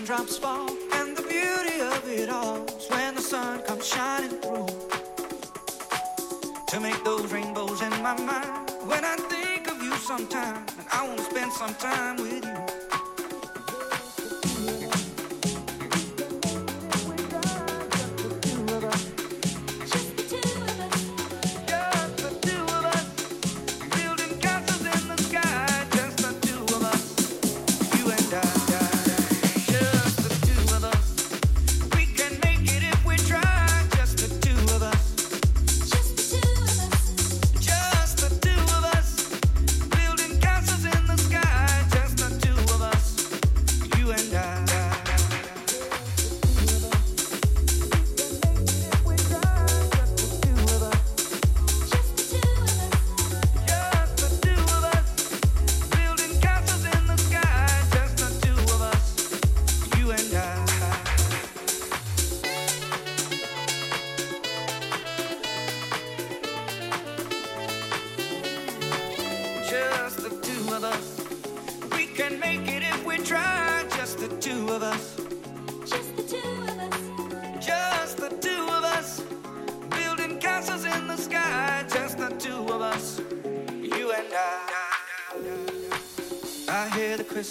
[0.00, 0.70] raindrops fall.
[0.94, 4.66] And the beauty of it all is when the sun comes shining through.
[6.68, 8.70] To make those rainbows in my mind.
[8.86, 12.39] When I think of you sometime, and I want to spend some time with you.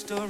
[0.10, 0.28] Just the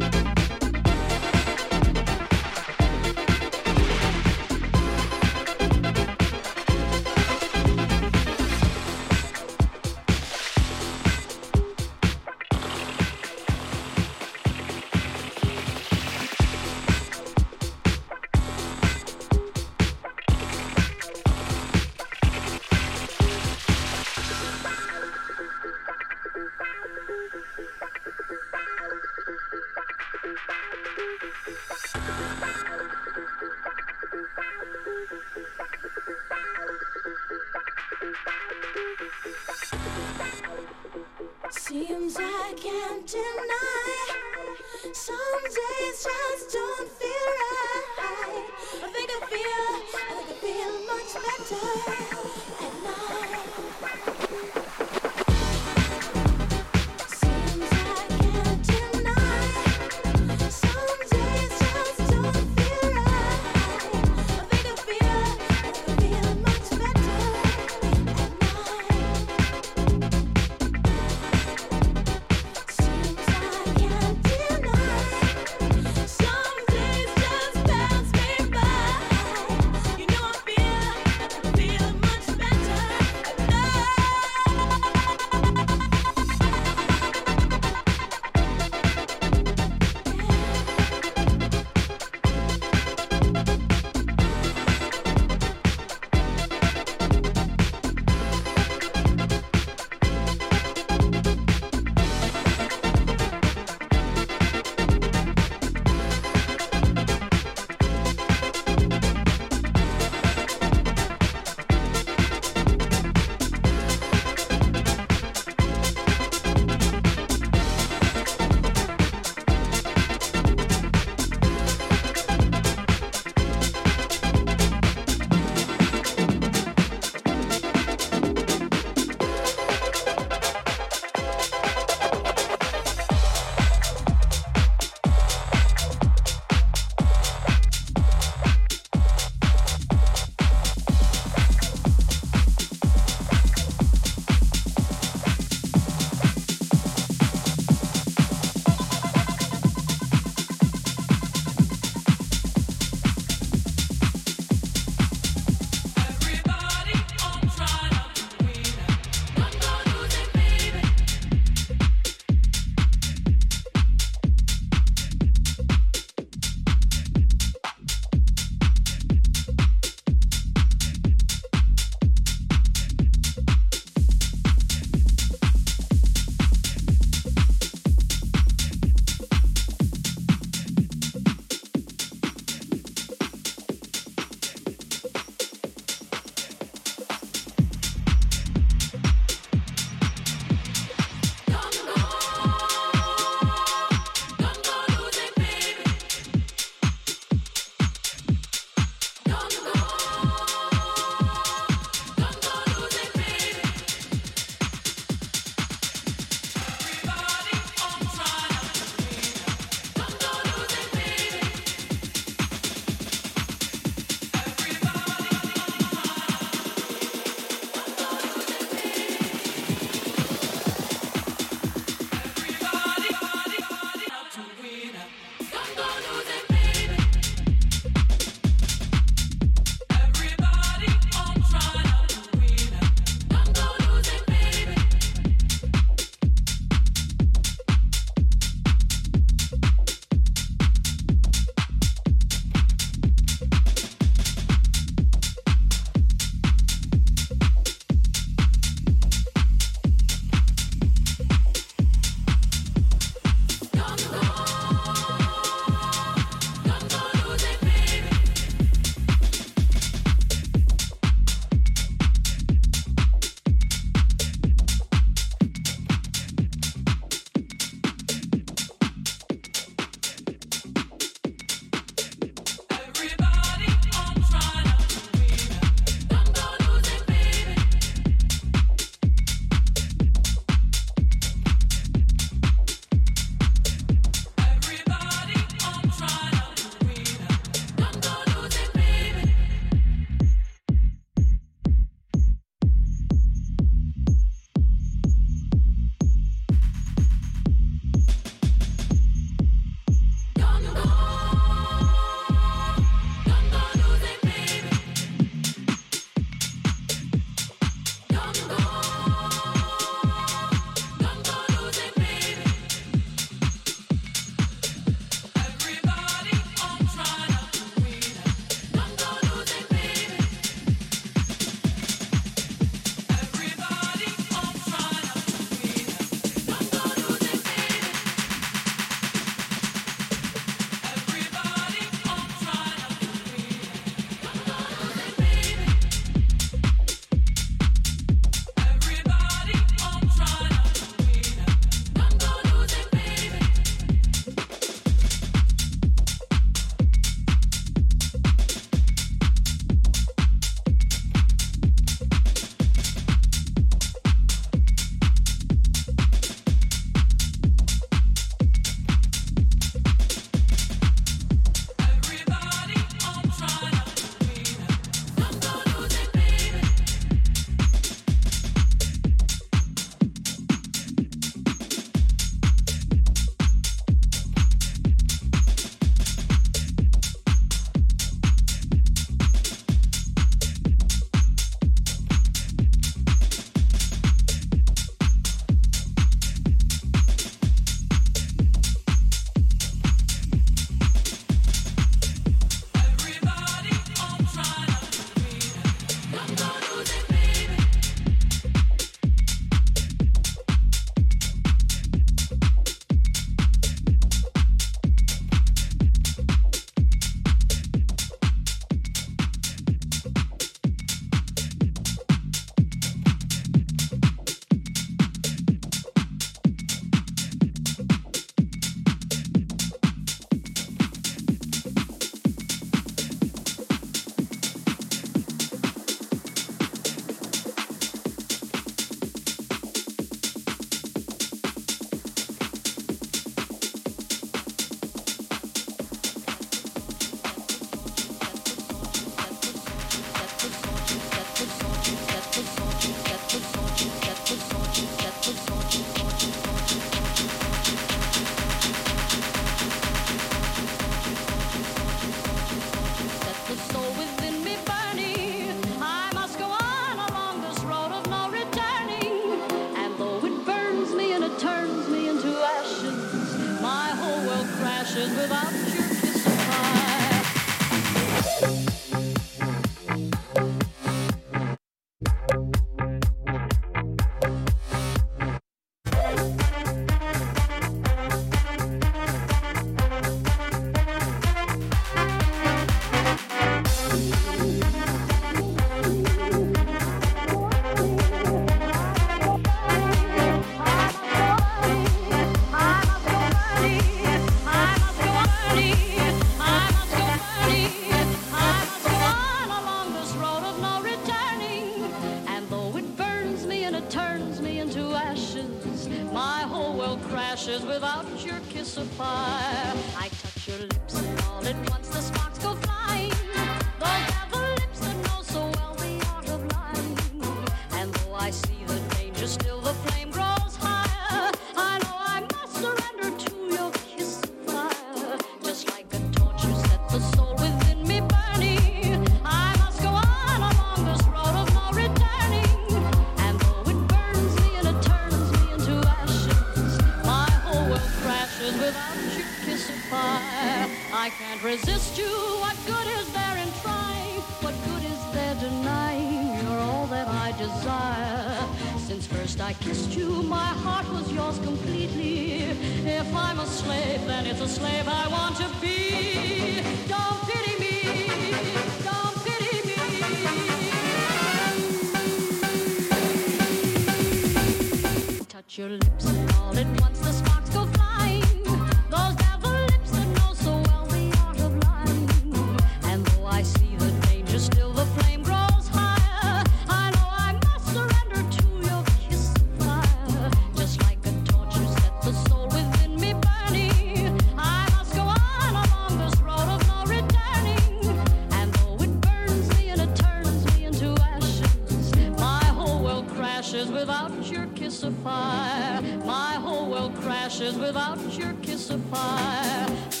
[596.05, 600.00] My whole world crashes without your kiss of fire.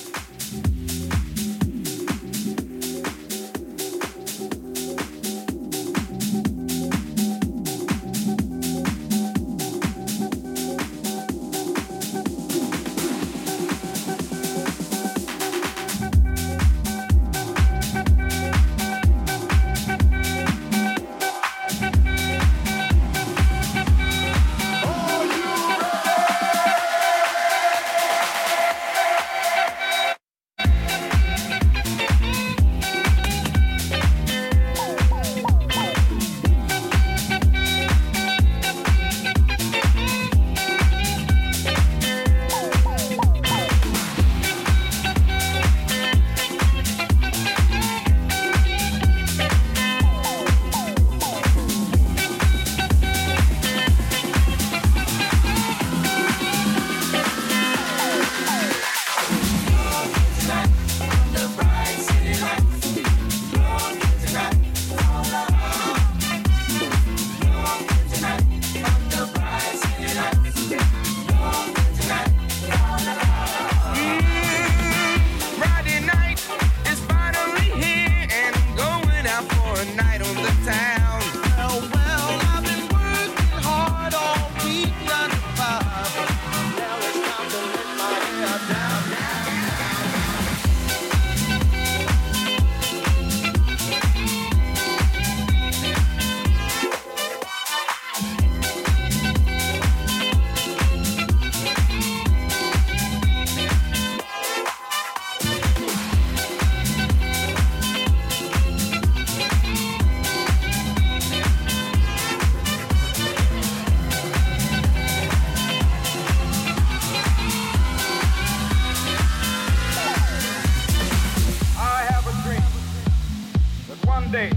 [124.31, 124.49] day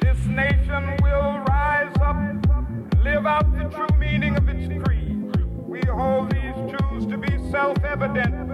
[0.00, 2.16] this nation will rise up,
[3.02, 5.34] live out the true meaning of its creed.
[5.56, 8.45] We hold these truths to be self evident.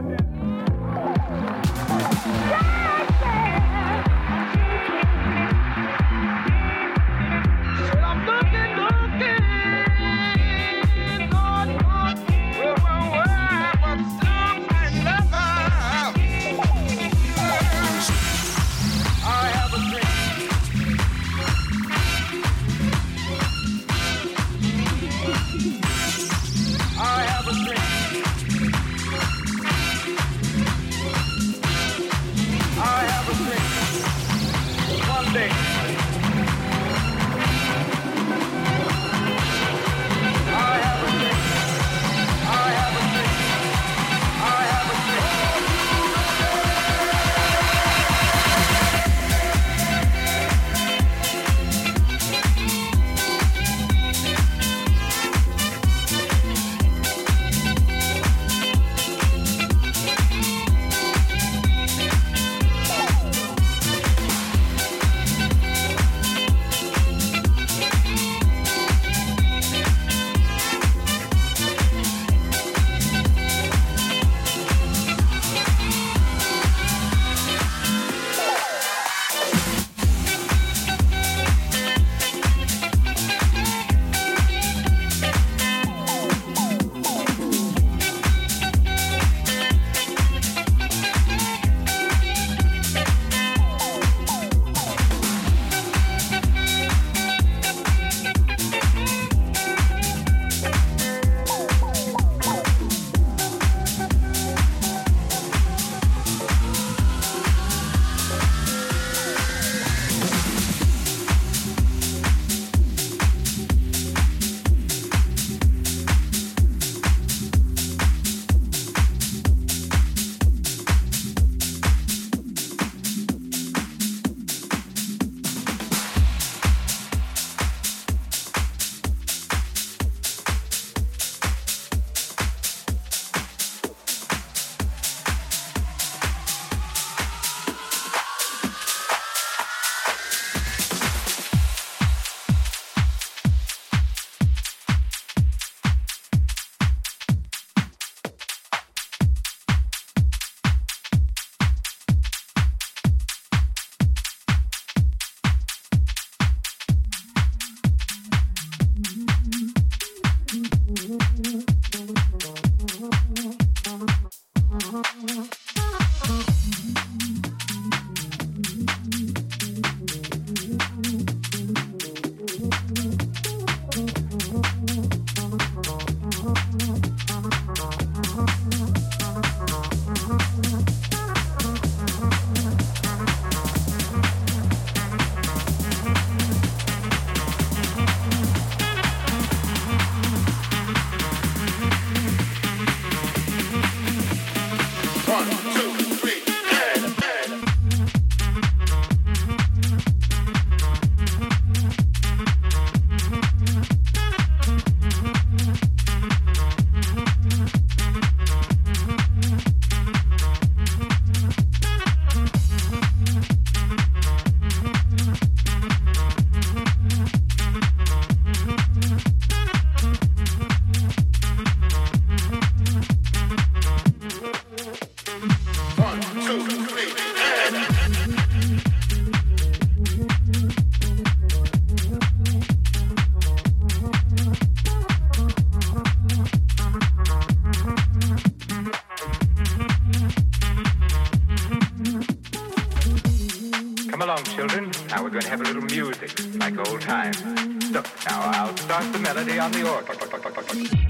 [245.33, 247.43] we're going to have a little music, like old times.
[247.91, 251.02] Now I'll start the melody on the organ.